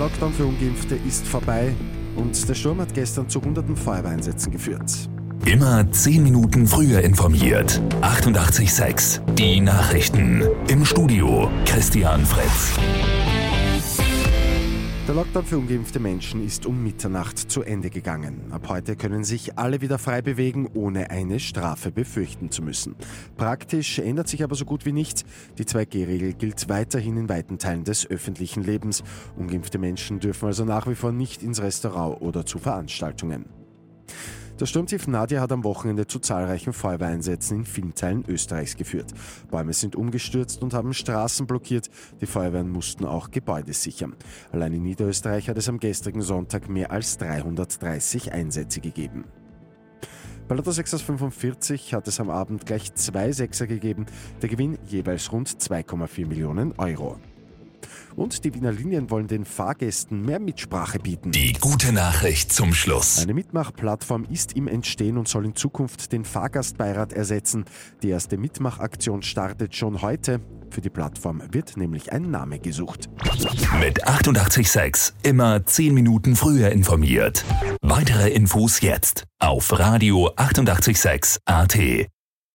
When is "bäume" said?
39.50-39.72